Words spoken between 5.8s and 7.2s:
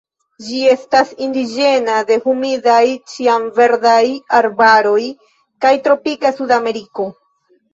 tropika Sudameriko.